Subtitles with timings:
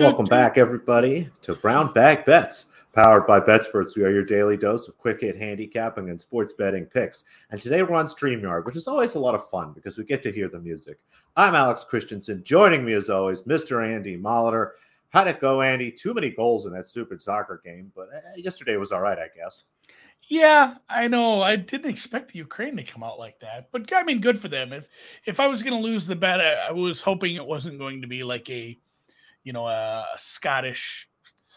[0.00, 3.96] Welcome back, everybody, to Brown Bag Bets, powered by BetSports.
[3.96, 7.22] We are your daily dose of quick hit handicapping and sports betting picks.
[7.52, 10.20] And today we're on StreamYard, which is always a lot of fun because we get
[10.24, 10.98] to hear the music.
[11.36, 12.42] I'm Alex Christensen.
[12.42, 13.88] Joining me, as always, Mr.
[13.88, 14.70] Andy Molitor.
[15.10, 15.92] How'd it go, Andy?
[15.92, 19.28] Too many goals in that stupid soccer game, but uh, yesterday was all right, I
[19.36, 19.62] guess.
[20.26, 21.40] Yeah, I know.
[21.40, 24.48] I didn't expect the Ukraine to come out like that, but I mean, good for
[24.48, 24.72] them.
[24.72, 24.88] If
[25.26, 28.00] if I was going to lose the bet, I, I was hoping it wasn't going
[28.00, 28.76] to be like a
[29.44, 31.08] you know, a, a Scottish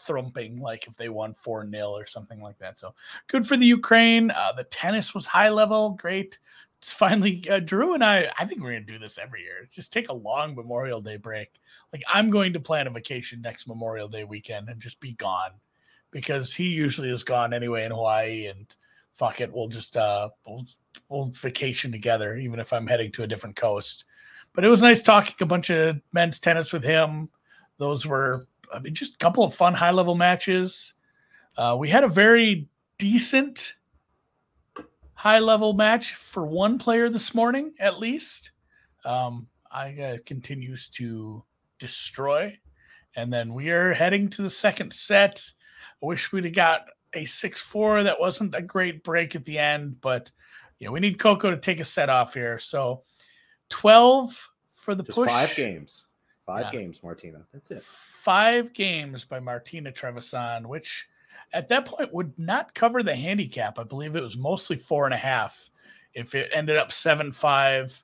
[0.08, 2.78] thrumping, like if they won 4 0 or something like that.
[2.78, 2.94] So
[3.26, 4.30] good for the Ukraine.
[4.30, 6.38] Uh, the tennis was high level, great.
[6.78, 9.68] It's finally, uh, Drew and I, I think we're going to do this every year.
[9.70, 11.60] Just take a long Memorial Day break.
[11.92, 15.50] Like, I'm going to plan a vacation next Memorial Day weekend and just be gone
[16.10, 18.46] because he usually is gone anyway in Hawaii.
[18.46, 18.72] And
[19.14, 20.66] fuck it, we'll just, uh, we'll,
[21.08, 24.04] we'll vacation together, even if I'm heading to a different coast.
[24.54, 27.28] But it was nice talking a bunch of men's tennis with him
[27.78, 30.94] those were, I mean, just a couple of fun high level matches.
[31.56, 33.74] Uh, we had a very decent
[35.14, 38.52] high level match for one player this morning, at least.
[39.04, 41.42] Um, I uh, continues to
[41.78, 42.58] destroy,
[43.16, 45.44] and then we are heading to the second set.
[46.02, 48.02] I wish we'd have got a six four.
[48.02, 50.30] That wasn't a great break at the end, but
[50.78, 52.58] yeah, we need Coco to take a set off here.
[52.58, 53.02] So
[53.68, 55.28] twelve for the Just push.
[55.28, 56.06] Five games.
[56.48, 56.80] Five Yeah.
[56.80, 57.46] games, Martina.
[57.52, 57.82] That's it.
[57.82, 61.06] five games by Martina Trevisan, which
[61.52, 63.78] at that point would not cover the handicap.
[63.78, 65.68] I believe it was mostly four and a half.
[66.14, 68.02] If it ended up seven five,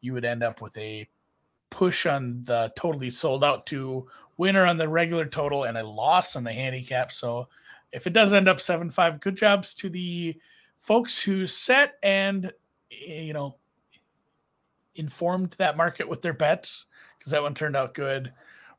[0.00, 1.06] you would end up with a
[1.68, 6.34] push on the totally sold out to winner on the regular total and a loss
[6.34, 7.12] on the handicap.
[7.12, 7.46] So
[7.92, 10.34] if it does end up seven five, good jobs to the
[10.78, 12.46] folks who set and
[12.90, 13.58] eh, you know
[14.94, 16.86] informed that market with their bets
[17.22, 18.32] because that one turned out good.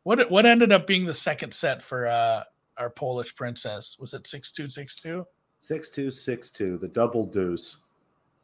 [0.03, 2.43] What what ended up being the second set for uh,
[2.77, 3.95] our Polish princess?
[3.99, 5.25] Was it six two six two?
[5.61, 6.77] Six two six two.
[6.77, 7.77] The double deuce.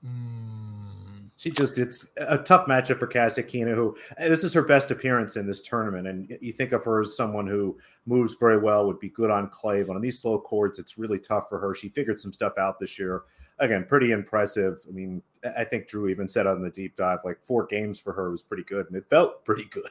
[0.01, 0.98] Hmm.
[1.39, 5.37] She just it's a tough matchup for Kasatkina, who eh, this is her best appearance
[5.37, 6.05] in this tournament.
[6.05, 9.47] And you think of her as someone who moves very well, would be good on
[9.47, 11.73] clay, but on these slow courts, it's really tough for her.
[11.73, 13.21] She figured some stuff out this year.
[13.59, 14.81] Again, pretty impressive.
[14.85, 15.23] I mean,
[15.57, 18.43] I think Drew even said on the deep dive, like four games for her was
[18.43, 19.85] pretty good, and it felt pretty good.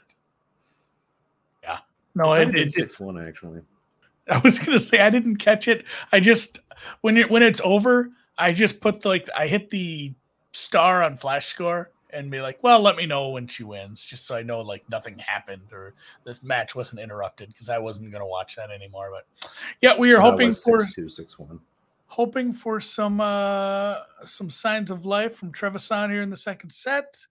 [1.62, 1.78] Yeah,
[2.14, 3.62] no, it, it, it, six one actually.
[4.28, 5.86] I was gonna say I didn't catch it.
[6.12, 6.60] I just
[7.00, 10.12] when it when it's over, I just put the, like I hit the
[10.52, 14.26] star on flash score and be like, well, let me know when she wins, just
[14.26, 15.92] so I know like nothing happened or
[16.24, 19.10] this match wasn't interrupted because I wasn't gonna watch that anymore.
[19.12, 19.50] But
[19.82, 21.60] yeah, we are hoping for six two six one.
[22.06, 27.26] hoping for some uh some signs of life from Trevisan here in the second set.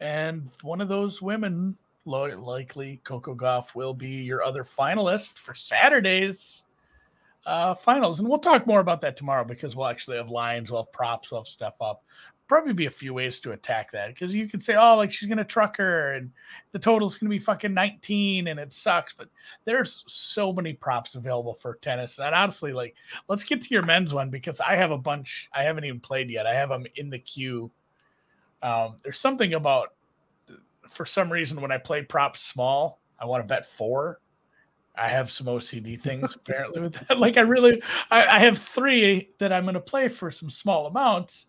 [0.00, 6.64] And one of those women, likely Coco Gauff, will be your other finalist for Saturday's
[7.46, 8.18] uh finals.
[8.18, 11.30] And we'll talk more about that tomorrow because we'll actually have lines, we'll have props,
[11.30, 12.02] we'll have stuff up.
[12.50, 15.28] Probably be a few ways to attack that because you could say, oh, like she's
[15.28, 16.32] gonna truck her and
[16.72, 19.12] the total's gonna be fucking 19 and it sucks.
[19.12, 19.28] But
[19.64, 22.18] there's so many props available for tennis.
[22.18, 22.96] And honestly, like
[23.28, 26.28] let's get to your men's one because I have a bunch I haven't even played
[26.28, 26.44] yet.
[26.44, 27.70] I have them in the queue.
[28.64, 29.94] Um, there's something about
[30.88, 34.18] for some reason when I play props small, I want to bet four.
[34.98, 37.18] I have some OCD things apparently with that.
[37.18, 37.80] Like I really,
[38.10, 41.46] I, I have three that I'm going to play for some small amounts,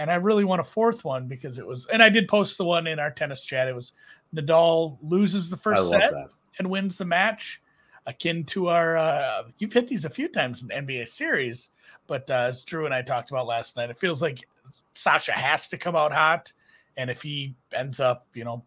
[0.00, 1.86] and I really want a fourth one because it was.
[1.92, 3.68] And I did post the one in our tennis chat.
[3.68, 3.92] It was
[4.34, 6.30] Nadal loses the first set that.
[6.58, 7.60] and wins the match,
[8.06, 8.96] akin to our.
[8.96, 11.68] Uh, you've hit these a few times in NBA series,
[12.06, 14.48] but uh, as Drew and I talked about last night, it feels like
[14.94, 16.50] Sasha has to come out hot,
[16.96, 18.64] and if he ends up, you know,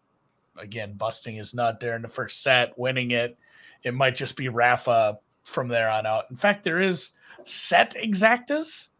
[0.56, 3.36] again busting his nut there in the first set, winning it,
[3.82, 6.26] it might just be Rafa from there on out.
[6.30, 7.10] In fact, there is
[7.44, 8.90] set exactas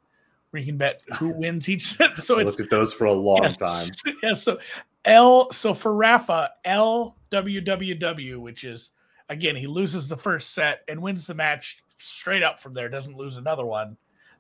[0.55, 2.17] where you can bet who wins each set.
[2.17, 3.56] So I looked at those for a long Yes.
[3.56, 3.89] time.
[4.23, 4.61] Yeah, so
[5.05, 8.91] L so for Rafa, LWWW, which is
[9.29, 13.17] again, he loses the first set and wins the match straight up from there, doesn't
[13.17, 13.97] lose another one.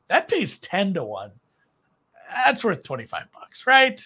[0.06, 1.32] That pays 10 to 1.
[2.46, 4.00] That's worth 25 bucks, right?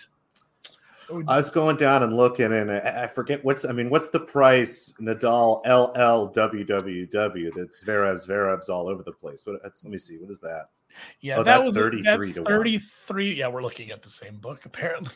[1.26, 3.64] I was going down and looking, and I, forget what's.
[3.64, 4.92] I mean, what's the price?
[5.00, 7.50] Nadal LLWWW.
[7.54, 9.42] That's Zverev Zverev's all over the place.
[9.46, 9.60] What?
[9.62, 10.18] Let me see.
[10.18, 10.68] What is that?
[11.20, 12.52] Yeah, Oh, that that's was 33 that's to one.
[12.52, 13.34] 33.
[13.34, 15.12] Yeah, we're looking at the same book apparently.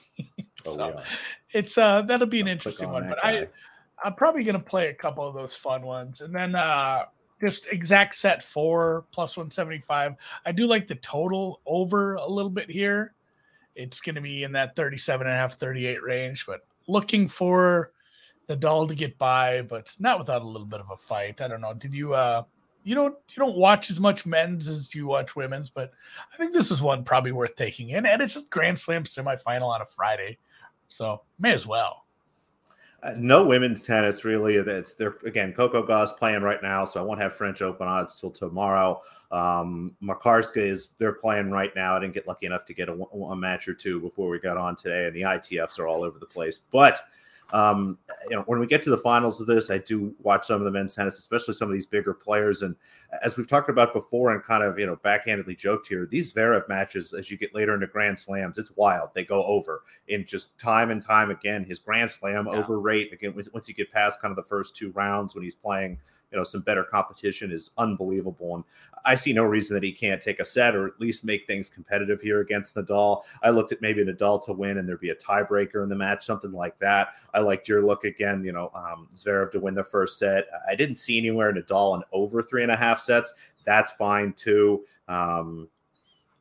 [0.67, 1.02] Oh, yeah.
[1.52, 3.49] It's uh that'll be an I'll interesting on one, but I.
[4.05, 7.05] I'm probably gonna play a couple of those fun ones, and then uh
[7.40, 10.14] just exact set four plus 175.
[10.46, 13.14] I do like the total over a little bit here.
[13.75, 17.90] It's going to be in that 37 and a half, 38 range, but looking for
[18.49, 21.40] Nadal to get by, but not without a little bit of a fight.
[21.40, 21.75] I don't know.
[21.75, 22.43] Did you uh
[22.84, 25.93] you don't you don't watch as much men's as you watch women's, but
[26.32, 28.06] I think this is one probably worth taking in.
[28.06, 30.38] And it's a Grand Slam semifinal on a Friday,
[30.88, 32.06] so may as well.
[33.02, 34.55] Uh, no women's tennis really.
[34.55, 38.20] It's they're again Coco Gauff playing right now, so I won't have French Open odds
[38.20, 39.00] till tomorrow.
[39.32, 41.96] Um, Makarska is they're playing right now.
[41.96, 44.56] I didn't get lucky enough to get a, a match or two before we got
[44.56, 46.61] on today, and the ITFs are all over the place.
[46.70, 47.00] But
[47.52, 47.99] um,
[48.31, 50.64] you know, when we get to the finals of this, I do watch some of
[50.64, 52.62] the men's tennis, especially some of these bigger players.
[52.62, 52.75] And
[53.22, 56.69] as we've talked about before, and kind of you know backhandedly joked here, these Zverev
[56.69, 59.10] matches, as you get later into Grand Slams, it's wild.
[59.14, 61.64] They go over in just time and time again.
[61.64, 62.58] His Grand Slam yeah.
[62.58, 65.54] over rate again once you get past kind of the first two rounds when he's
[65.54, 65.99] playing
[66.32, 68.56] you know some better competition is unbelievable.
[68.56, 68.64] And
[69.05, 71.69] I see no reason that he can't take a set or at least make things
[71.69, 73.23] competitive here against Nadal.
[73.43, 76.25] I looked at maybe Nadal to win and there'd be a tiebreaker in the match,
[76.25, 77.08] something like that.
[77.34, 80.46] I liked your look again, you know, um, Zverev to win the first set.
[80.69, 83.35] I didn't see anywhere Nadal in over three and a half sets.
[83.64, 84.85] That's fine too.
[85.08, 85.69] Um,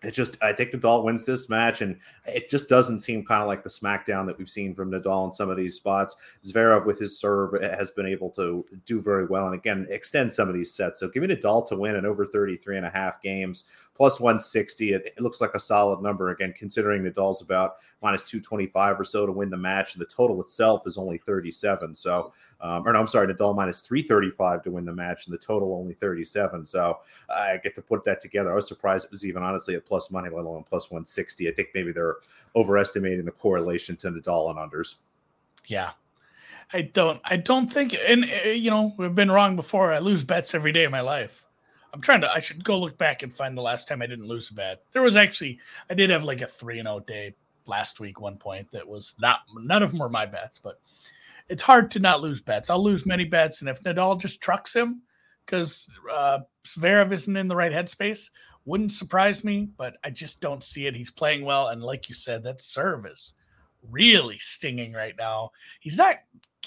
[0.04, 3.48] it just I think Nadal wins this match, and it just doesn't seem kind of
[3.48, 6.16] like the smackdown that we've seen from Nadal in some of these spots.
[6.44, 10.50] Zverev with his serve has been able to do very well, and again extend some
[10.50, 11.00] of these sets.
[11.00, 13.64] So giving Nadal to win in over 33 and a half games
[14.02, 19.00] plus 160, it, it looks like a solid number again, considering Nadal's about minus 225
[19.00, 21.94] or so to win the match, and the total itself is only 37.
[21.94, 25.38] So, um, or no, I'm sorry, Nadal minus 335 to win the match, and the
[25.38, 26.66] total only 37.
[26.66, 27.00] So
[27.30, 28.52] I get to put that together.
[28.52, 31.50] I was surprised it was even honestly at plus money, let alone plus 160.
[31.50, 32.18] I think maybe they're
[32.56, 34.96] overestimating the correlation to Nadal and unders.
[35.66, 35.92] Yeah.
[36.74, 39.94] I don't, I don't think, and uh, you know, we've been wrong before.
[39.94, 41.46] I lose bets every day of my life.
[41.94, 44.28] I'm trying to, I should go look back and find the last time I didn't
[44.28, 44.84] lose a bet.
[44.94, 45.60] There was actually,
[45.90, 47.36] I did have like a 3 and 0 day
[47.66, 50.80] last week, one point that was not, none of them were my bets, but
[51.52, 52.70] it's hard to not lose bets.
[52.70, 53.60] I'll lose many bets.
[53.60, 55.02] And if Nadal just trucks him
[55.46, 58.30] because uh, Zverev isn't in the right headspace,
[58.64, 60.96] wouldn't surprise me, but I just don't see it.
[60.96, 63.34] He's playing well, and like you said, that serve is
[63.90, 65.52] really stinging right now.
[65.82, 66.18] He's not.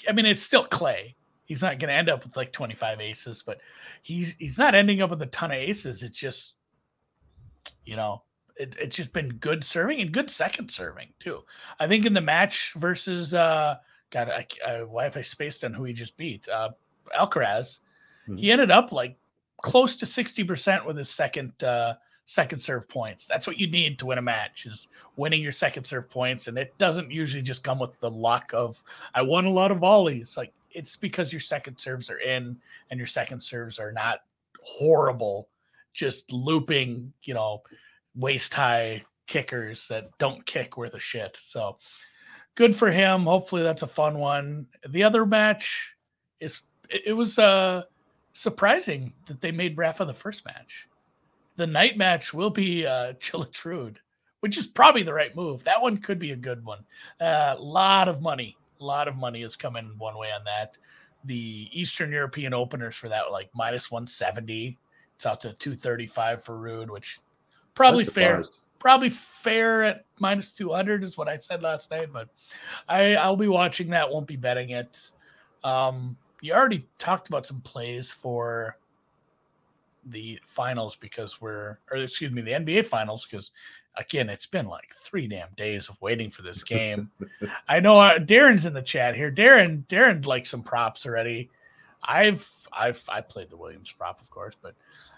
[0.07, 1.15] I mean, it's still Clay.
[1.45, 3.59] He's not going to end up with like 25 aces, but
[4.03, 6.03] he's he's not ending up with a ton of aces.
[6.03, 6.55] It's just,
[7.85, 8.21] you know,
[8.55, 11.39] it, it's just been good serving and good second serving too.
[11.79, 13.77] I think in the match versus uh,
[14.11, 16.47] God, I, I, why have I spaced on who he just beat?
[16.47, 16.69] Uh,
[17.17, 17.79] Alcaraz.
[18.27, 18.37] Mm-hmm.
[18.37, 19.17] He ended up like
[19.61, 21.95] close to 60% with his second uh,
[22.27, 23.25] second serve points.
[23.25, 26.47] That's what you need to win a match is winning your second serve points.
[26.47, 29.77] And it doesn't usually just come with the luck of I won a lot of
[29.77, 30.35] volleys.
[30.37, 32.57] Like it's because your second serves are in
[32.89, 34.19] and your second serves are not
[34.61, 35.47] horrible,
[35.93, 37.61] just looping, you know,
[38.15, 41.39] waist high kickers that don't kick worth a shit.
[41.41, 41.77] So
[42.55, 43.23] good for him.
[43.23, 44.67] Hopefully that's a fun one.
[44.89, 45.95] The other match
[46.39, 47.83] is it, was uh
[48.33, 50.87] surprising that they made Rafa the first match.
[51.57, 53.97] The night match will be uh, Cilic
[54.41, 55.63] which is probably the right move.
[55.63, 56.79] That one could be a good one.
[57.19, 60.77] A uh, lot of money, a lot of money is coming one way on that.
[61.23, 64.77] The Eastern European openers for that, like minus 170.
[65.15, 67.19] It's out to 235 for Ruud, which
[67.73, 68.43] probably fair.
[68.85, 72.29] Probably fair at minus 200 is what I said last night, but
[72.87, 74.07] I, I'll be watching that.
[74.07, 75.09] Won't be betting it.
[75.63, 78.77] Um, you already talked about some plays for
[80.05, 83.49] the finals because we're, or excuse me, the NBA finals because
[83.97, 87.09] again, it's been like three damn days of waiting for this game.
[87.67, 89.31] I know uh, Darren's in the chat here.
[89.31, 91.49] Darren, Darren likes some props already.
[92.03, 94.75] I've, I've, I played the Williams prop, of course, but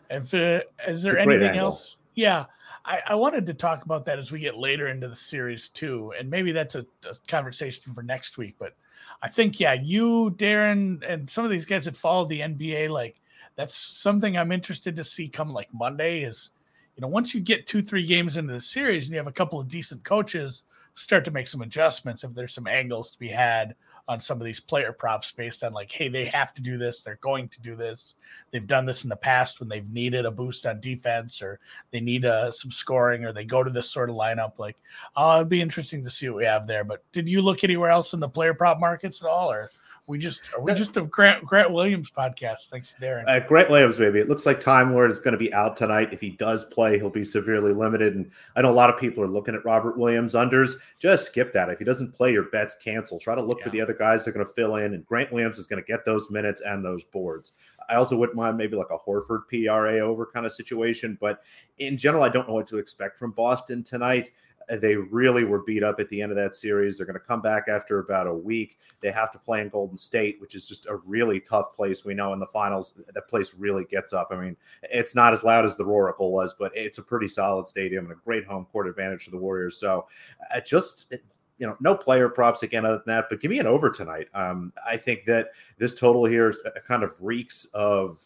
[0.10, 1.98] if uh, is there anything else?
[2.16, 2.46] Yeah,
[2.88, 6.14] I, I, wanted to talk about that as we get later into the series too,
[6.18, 8.56] and maybe that's a, a conversation for next week.
[8.58, 8.76] But
[9.22, 13.20] I think yeah, you, Darren, and some of these guys that follow the NBA, like
[13.58, 16.24] that's something I'm interested to see come like Monday.
[16.24, 16.52] Is
[16.96, 19.34] you know once you get two three games into the series and you have a
[19.34, 20.64] couple of decent coaches,
[20.96, 23.76] start to make some adjustments if there's some angles to be had
[24.08, 27.02] on some of these player props based on like, hey, they have to do this,
[27.02, 28.16] they're going to do this.
[28.52, 31.60] They've done this in the past when they've needed a boost on defense or
[31.92, 34.60] they need uh, some scoring or they go to this sort of lineup.
[34.60, 34.78] Like,
[35.16, 36.86] oh, it'd be interesting to see what we have there.
[36.86, 39.70] But did you look anywhere else in the player prop markets at all, or
[40.08, 42.70] we just are we just a Grant Grant Williams podcast?
[42.70, 43.26] Thanks, Darren.
[43.28, 46.14] Uh, Grant Williams, maybe it looks like Time Lord is going to be out tonight.
[46.14, 48.16] If he does play, he'll be severely limited.
[48.16, 50.76] And I know a lot of people are looking at Robert Williams unders.
[50.98, 51.70] Just skip that.
[51.70, 53.20] If he doesn't play, your bets cancel.
[53.20, 53.66] Try to look yeah.
[53.66, 54.94] for the other guys that are going to fill in.
[54.94, 57.52] And Grant Williams is going to get those minutes and those boards.
[57.90, 61.18] I also wouldn't mind maybe like a Horford PRA over kind of situation.
[61.20, 61.44] But
[61.80, 64.32] in general, I don't know what to expect from Boston tonight
[64.70, 66.98] They really were beat up at the end of that series.
[66.98, 68.78] They're going to come back after about a week.
[69.02, 72.04] They have to play in Golden State, which is just a really tough place.
[72.04, 74.30] We know in the finals, that place really gets up.
[74.32, 77.68] I mean, it's not as loud as the Roracle was, but it's a pretty solid
[77.68, 79.78] stadium and a great home court advantage for the Warriors.
[79.78, 80.08] So,
[80.54, 81.14] uh, just
[81.58, 84.28] you know, no player props again other than that, but give me an over tonight.
[84.34, 86.54] Um, I think that this total here
[86.88, 88.22] kind of reeks of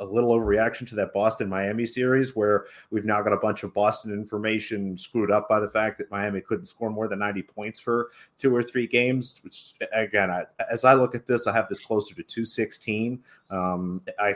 [0.00, 3.72] a little overreaction to that Boston Miami series where we've now got a bunch of
[3.72, 7.78] Boston information screwed up by the fact that Miami couldn't score more than 90 points
[7.78, 11.68] for two or three games, which again, I, as I look at this, I have
[11.68, 13.22] this closer to 216.
[13.50, 14.34] Um, I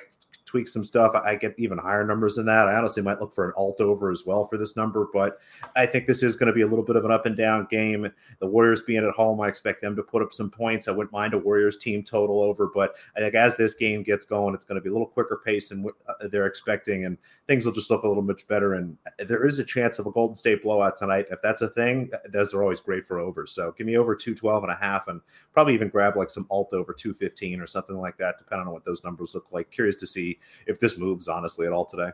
[0.48, 2.68] tweak some stuff, I get even higher numbers than that.
[2.68, 5.38] I honestly might look for an alt over as well for this number, but
[5.76, 7.66] I think this is going to be a little bit of an up and down
[7.70, 8.10] game.
[8.40, 10.88] The Warriors being at home, I expect them to put up some points.
[10.88, 14.24] I wouldn't mind a Warriors team total over, but I think as this game gets
[14.24, 17.18] going, it's going to be a little quicker pace than what uh, they're expecting, and
[17.46, 18.74] things will just look a little much better.
[18.74, 21.26] And there is a chance of a Golden State blowout tonight.
[21.30, 23.52] If that's a thing, those are always great for overs.
[23.52, 25.20] So give me over 212 and a half, and
[25.52, 28.86] probably even grab like some alt over 215 or something like that, depending on what
[28.86, 29.70] those numbers look like.
[29.70, 32.10] Curious to see if this moves honestly at all today.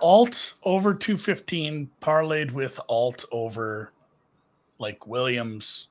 [0.00, 3.92] Alt over 215 parlayed with alt over
[4.78, 5.88] like Williams,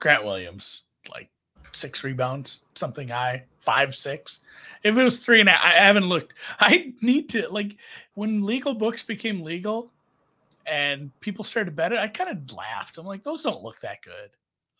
[0.00, 1.28] Grant Williams, like
[1.72, 4.40] six rebounds, something high, five, six.
[4.82, 6.34] If it was three and a, I haven't looked.
[6.60, 7.76] I need to like
[8.14, 9.90] when legal books became legal
[10.66, 12.98] and people started to bet it, I kind of laughed.
[12.98, 14.30] I'm like, those don't look that good.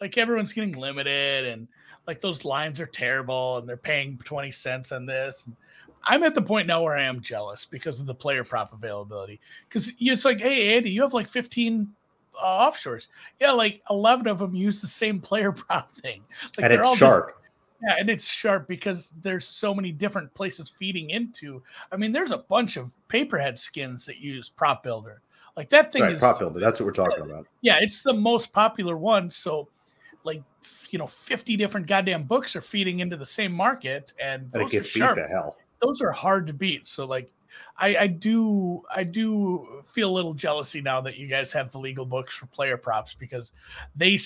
[0.01, 1.69] Like everyone's getting limited and
[2.07, 5.49] like those lines are terrible and they're paying 20 cents on this.
[6.07, 9.41] I'm at the point now where I am jealous because of the player prop availability.
[9.69, 11.89] Because it's like, hey, Andy, you have like 15
[12.41, 13.09] uh, offshores.
[13.41, 16.23] Yeah, like 11 of them use the same player prop thing.
[16.57, 17.29] Like and it's sharp.
[17.29, 17.39] Just,
[17.83, 21.63] yeah, and it's sharp because there's so many different places feeding into.
[21.93, 25.21] I mean, there's a bunch of paperhead skins that use prop builder.
[25.57, 26.61] Like that thing right, is prop builder.
[26.61, 27.47] That's what we're talking about.
[27.63, 29.31] Yeah, it's the most popular one.
[29.31, 29.69] So
[30.25, 30.43] like
[30.91, 34.71] you know 50 different goddamn books are feeding into the same market and but it
[34.71, 35.57] gets beat the hell.
[35.81, 36.87] Those are hard to beat.
[36.87, 37.31] So like
[37.77, 41.79] I, I do I do feel a little jealousy now that you guys have the
[41.79, 43.53] legal books for player props because
[43.97, 44.21] they it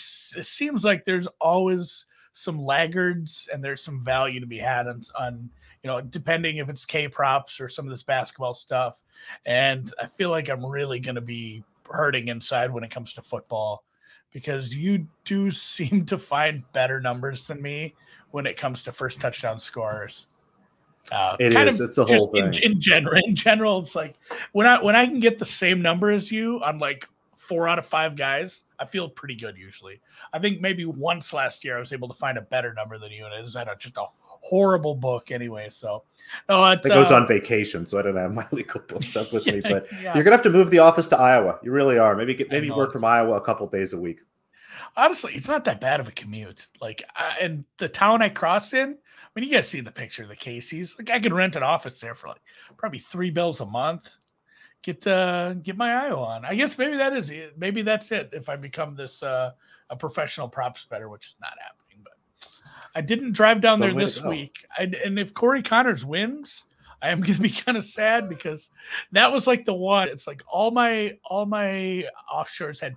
[0.47, 5.51] seems like there's always some laggards and there's some value to be had on, on
[5.83, 9.03] you know depending if it's K props or some of this basketball stuff.
[9.47, 13.23] And I feel like I'm really going to be hurting inside when it comes to
[13.23, 13.83] football
[14.33, 17.95] because you do seem to find better numbers than me
[18.31, 20.27] when it comes to first touchdown scorers.
[21.11, 21.81] Uh, it is.
[21.81, 22.53] It's the whole thing.
[22.55, 24.17] In, in, general, in general, it's like
[24.53, 27.79] when I when I can get the same number as you on like four out
[27.79, 30.01] of five guys, I feel pretty good usually.
[30.35, 33.11] I think maybe once last year I was able to find a better number than
[33.11, 34.05] you, and it was at a, just a
[34.41, 35.69] horrible book anyway.
[35.71, 36.05] So
[36.49, 39.47] no, it uh, goes on vacation, so I don't have my legal books up with
[39.47, 39.61] yeah, me.
[39.61, 40.15] But yeah.
[40.15, 41.59] you're gonna have to move the office to Iowa.
[41.63, 42.15] You really are.
[42.15, 44.21] Maybe get, maybe work from Iowa a couple days a week.
[44.97, 46.67] Honestly, it's not that bad of a commute.
[46.81, 48.97] Like, I, and the town I cross in.
[48.97, 50.97] I mean, you guys see the picture of the Casey's.
[50.99, 52.41] Like, I could rent an office there for like
[52.77, 54.09] probably three bills a month.
[54.83, 56.45] Get uh get my Iowa on.
[56.45, 57.59] I guess maybe that is it.
[57.59, 58.31] Maybe that's it.
[58.33, 59.51] If I become this uh
[59.91, 61.88] a professional props better, which is not happening.
[62.95, 64.67] I didn't drive down there this week.
[64.77, 66.65] I, and if Corey Conners wins,
[67.01, 68.71] I am going to be kind of sad because
[69.13, 70.09] that was like the one.
[70.09, 72.97] It's like all my all my offshores had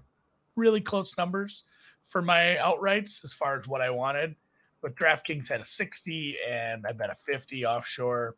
[0.55, 1.63] really close numbers
[2.03, 4.35] for my outrights as far as what I wanted.
[4.81, 8.35] But DraftKings had a 60 and I bet a 50 offshore.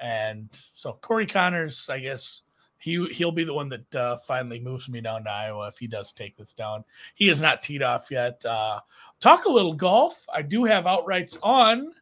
[0.00, 2.42] And so Corey Conners, I guess,
[2.78, 5.86] he he'll be the one that uh, finally moves me down to Iowa if he
[5.86, 6.84] does take this down.
[7.14, 8.44] He is not teed off yet.
[8.44, 8.80] Uh,
[9.20, 10.24] talk a little golf.
[10.32, 11.92] I do have outrights on.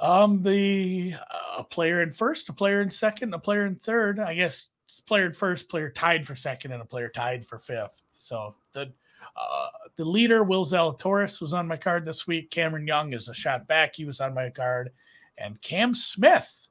[0.00, 4.18] Um, the uh, a player in first, a player in second, a player in third.
[4.20, 4.70] I guess
[5.06, 8.02] player in first, player tied for second, and a player tied for fifth.
[8.12, 8.92] So the
[9.36, 12.50] uh, the leader, Will Zalatoris, was on my card this week.
[12.50, 13.96] Cameron Young is a shot back.
[13.96, 14.90] He was on my card,
[15.38, 16.63] and Cam Smith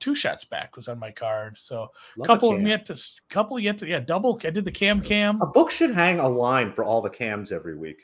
[0.00, 1.56] two shots back was on my card.
[1.58, 1.88] So
[2.20, 3.00] a couple of yet to
[3.30, 4.40] couple yet to yeah double.
[4.44, 5.40] I did the cam cam.
[5.40, 8.02] A book should hang a line for all the cams every week.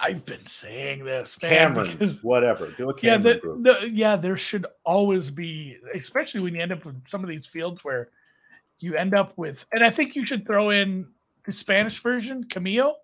[0.00, 2.70] I've been saying this, man, Cameron's, because, whatever.
[2.70, 3.62] Do a Cameron yeah, the, group.
[3.64, 7.46] The, yeah, there should always be, especially when you end up with some of these
[7.46, 8.08] fields where
[8.78, 11.06] you end up with, and I think you should throw in
[11.44, 12.94] the Spanish version, Camilo,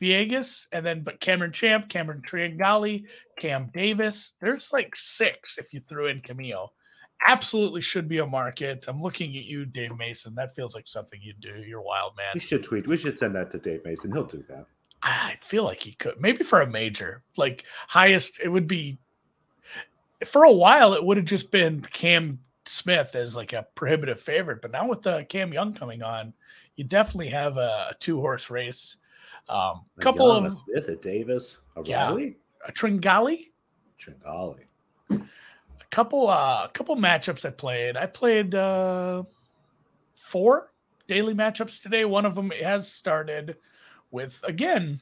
[0.00, 3.04] Villegas, and then but Cameron Champ, Cameron Tringale,
[3.40, 4.34] Cam Davis.
[4.40, 6.68] There's like six if you threw in Camilo
[7.24, 8.84] absolutely should be a market.
[8.88, 10.34] I'm looking at you, Dave Mason.
[10.34, 11.62] That feels like something you'd do.
[11.66, 12.32] You're wild, man.
[12.34, 12.86] We should tweet.
[12.86, 14.12] We should send that to Dave Mason.
[14.12, 14.66] He'll do that.
[15.02, 16.20] I feel like he could.
[16.20, 18.98] Maybe for a major, like highest, it would be.
[20.24, 24.62] For a while, it would have just been Cam Smith as like a prohibitive favorite,
[24.62, 26.32] but now with the Cam Young coming on,
[26.76, 28.96] you definitely have a, a two horse race.
[29.48, 32.06] Um, a couple Young, of a Smith, a Davis, a Yeah.
[32.06, 33.50] Riley, a Tringale,
[34.00, 34.58] Tringale.
[35.90, 37.96] Couple uh couple matchups I played.
[37.96, 39.22] I played uh
[40.16, 40.72] four
[41.06, 42.04] daily matchups today.
[42.04, 43.56] One of them has started
[44.10, 45.00] with again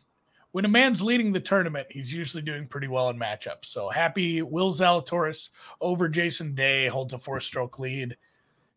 [0.55, 3.65] when a man's leading the tournament, he's usually doing pretty well in matchups.
[3.65, 5.49] So happy Will Zalatoris
[5.81, 8.17] over Jason Day holds a four stroke lead.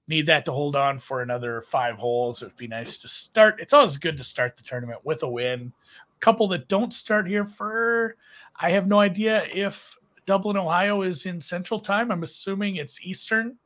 [0.07, 2.41] Need that to hold on for another five holes.
[2.41, 3.59] It would be nice to start.
[3.59, 5.71] It's always good to start the tournament with a win.
[6.19, 8.15] couple that don't start here for
[8.59, 9.96] I have no idea if
[10.27, 12.11] Dublin, Ohio is in Central Time.
[12.11, 13.57] I'm assuming it's Eastern.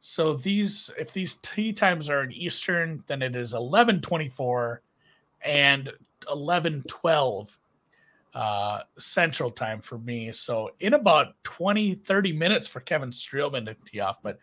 [0.00, 4.78] So these, if these tee times are in Eastern, then it is 11:24
[5.42, 5.90] and
[6.26, 7.56] 11:12
[8.34, 10.32] uh, Central Time for me.
[10.32, 14.18] So in about 20, 30 minutes for Kevin Streelman to tee off.
[14.22, 14.38] But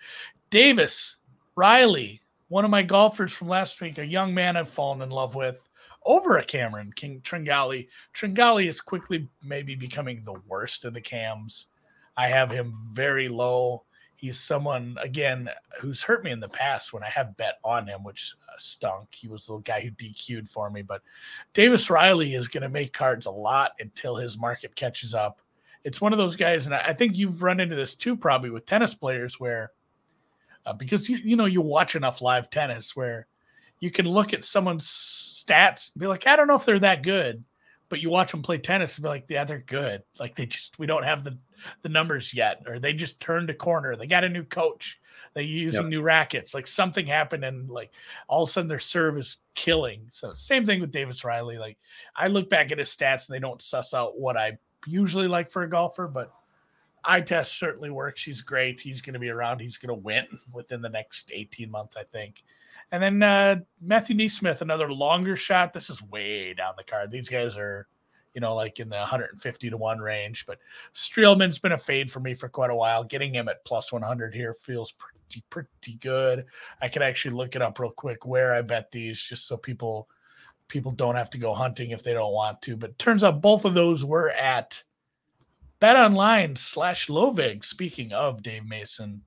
[0.50, 1.18] Davis,
[1.56, 5.36] Riley, one of my golfers from last week, a young man I've fallen in love
[5.36, 5.65] with,
[6.06, 7.88] over a Cameron King Tringale.
[8.14, 11.68] Tringale is quickly maybe becoming the worst of the cams.
[12.18, 13.84] I have him very low.
[14.16, 18.04] He's someone again who's hurt me in the past when I have bet on him,
[18.04, 19.10] which uh, stunk.
[19.12, 20.82] He was the guy who DQ'd for me.
[20.82, 21.02] But
[21.54, 25.42] Davis Riley is going to make cards a lot until his market catches up.
[25.84, 28.66] It's one of those guys, and I think you've run into this too, probably with
[28.66, 29.72] tennis players, where
[30.66, 33.28] uh, because you you know you watch enough live tennis where
[33.80, 37.04] you can look at someone's stats and be like, I don't know if they're that
[37.04, 37.44] good,
[37.90, 40.02] but you watch them play tennis and be like, yeah, they're good.
[40.20, 41.38] Like they just we don't have the
[41.82, 43.96] the numbers yet, or they just turned a corner.
[43.96, 45.00] They got a new coach.
[45.34, 45.90] They're using Yep.
[45.90, 46.54] new rackets.
[46.54, 47.92] Like something happened, and like
[48.28, 50.08] all of a sudden their serve is killing.
[50.10, 51.58] So same thing with Davis Riley.
[51.58, 51.78] Like
[52.16, 55.52] I look back at his stats and they don't suss out what I usually like
[55.52, 56.32] for a golfer, but
[57.04, 58.24] eye test certainly works.
[58.24, 58.80] He's great.
[58.80, 59.60] He's going to be around.
[59.60, 62.44] He's going to win within the next 18 months, I think.
[62.92, 65.74] And then uh, Matthew NeSmith, another longer shot.
[65.74, 67.12] This is way down the card.
[67.12, 67.88] These guys are,
[68.34, 70.46] you know, like in the 150 to 1 range.
[70.46, 70.60] But
[70.94, 73.04] Streelman's been a fade for me for quite a while.
[73.04, 76.46] Getting him at plus 100 here feels pretty, pretty good.
[76.82, 80.08] I could actually look it up real quick where I bet these just so people
[80.68, 82.76] people don't have to go hunting if they don't want to.
[82.76, 84.84] But turns out both of those were at
[85.80, 87.64] Bet Online slash LowVig.
[87.64, 89.22] Speaking of Dave Mason,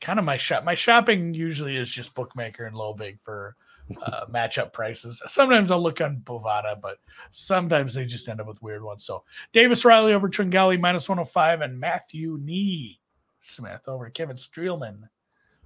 [0.00, 0.64] kind of my shop.
[0.64, 3.56] My shopping usually is just Bookmaker and LowVig for
[4.02, 5.22] uh, matchup prices.
[5.26, 6.98] Sometimes I'll look on Bovada, but
[7.30, 9.04] sometimes they just end up with weird ones.
[9.04, 12.98] So Davis Riley over Tringale minus 105 and Matthew Nee
[13.40, 15.08] Smith over Kevin Streelman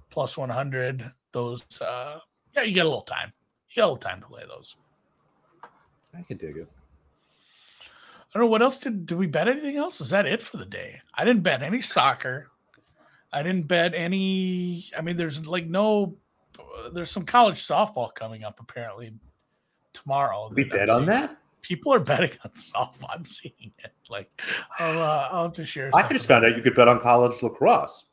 [0.09, 1.11] plus 100.
[1.31, 2.19] Those, uh,
[2.55, 3.31] yeah, you get a little time.
[3.69, 4.75] You get a little time to play those.
[6.17, 6.69] I can dig it.
[7.81, 10.01] I don't know what else did did we bet anything else?
[10.01, 11.01] Is that it for the day?
[11.13, 12.49] I didn't bet any soccer.
[13.35, 14.85] I didn't bet any.
[14.97, 16.15] I mean, there's like no.
[16.93, 19.13] There's some college softball coming up apparently
[19.93, 20.49] tomorrow.
[20.55, 21.37] We bet on that.
[21.61, 23.09] People are betting on softball.
[23.13, 23.91] I'm seeing it.
[24.09, 24.29] Like,
[24.79, 25.89] I'll, uh, I'll have to share.
[25.93, 28.05] I just found out you could bet on college lacrosse.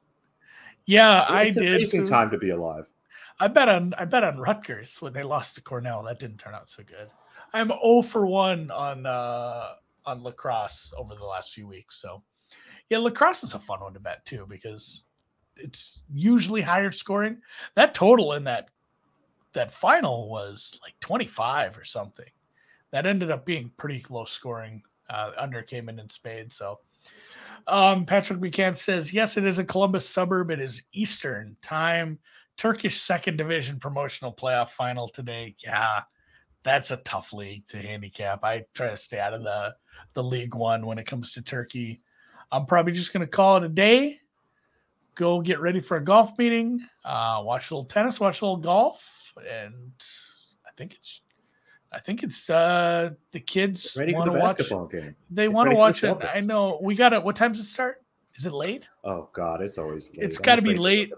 [0.86, 1.74] Yeah, I It's an did.
[1.76, 2.86] amazing time to be alive.
[3.38, 6.02] I bet on I bet on Rutgers when they lost to Cornell.
[6.02, 7.08] That didn't turn out so good.
[7.54, 12.00] I'm 0 for 1 on uh on lacrosse over the last few weeks.
[12.02, 12.24] So
[12.90, 15.04] yeah, lacrosse is a fun one to bet too because
[15.56, 17.38] it's usually higher scoring.
[17.74, 18.68] That total in that
[19.52, 22.28] that final was like 25 or something.
[22.90, 24.82] That ended up being pretty low scoring.
[25.10, 26.56] Uh, under came in in spades.
[26.56, 26.78] So
[27.66, 30.50] um, Patrick Buchanan says, yes, it is a Columbus suburb.
[30.50, 32.18] It is Eastern time.
[32.56, 35.54] Turkish second division promotional playoff final today.
[35.58, 36.02] Yeah,
[36.62, 38.44] that's a tough league to handicap.
[38.44, 39.74] I try to stay out of the
[40.14, 42.00] the League One when it comes to Turkey.
[42.50, 44.20] I'm probably just going to call it a day.
[45.14, 46.80] Go get ready for a golf meeting.
[47.04, 48.18] Uh, watch a little tennis.
[48.18, 49.92] Watch a little golf, and
[50.66, 51.20] I think it's.
[51.94, 54.56] I think it's uh the kids Ready for want the to watch.
[54.56, 55.14] basketball game.
[55.30, 56.24] They want to the watch it.
[56.34, 57.22] I know we got it.
[57.22, 58.02] What time does it start?
[58.34, 58.88] Is it late?
[59.04, 60.24] Oh God, it's always late.
[60.24, 61.12] It's I'm gotta be to late.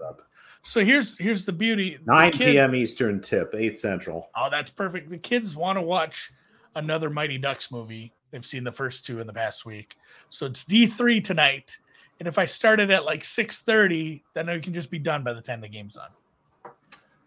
[0.63, 1.97] So here's here's the beauty.
[2.05, 2.75] The 9 kid- p.m.
[2.75, 4.29] Eastern tip, 8 Central.
[4.35, 5.09] Oh, that's perfect.
[5.09, 6.33] The kids want to watch
[6.75, 8.11] another Mighty Ducks movie.
[8.31, 9.95] They've seen the first two in the past week.
[10.29, 11.77] So it's D3 tonight.
[12.19, 15.41] And if I started at like 6:30, then I can just be done by the
[15.41, 16.07] time the game's on.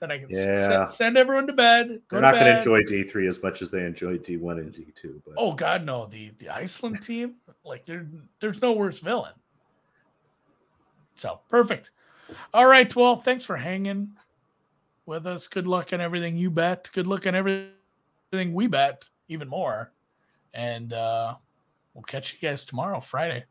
[0.00, 0.68] Then I can Yeah.
[0.86, 1.88] send, send everyone to bed.
[2.08, 4.72] Go They're to not going to enjoy D3 as much as they enjoy D1 and
[4.72, 5.22] D2.
[5.24, 6.06] But Oh God, no!
[6.06, 8.06] The the Iceland team, like there,
[8.40, 9.34] there's no worse villain.
[11.16, 11.90] So perfect.
[12.54, 12.94] All right.
[12.94, 14.16] Well, thanks for hanging
[15.04, 15.48] with us.
[15.48, 16.88] Good luck on everything you bet.
[16.92, 19.92] Good luck on everything we bet, even more.
[20.54, 21.34] And uh,
[21.94, 23.44] we'll catch you guys tomorrow, Friday.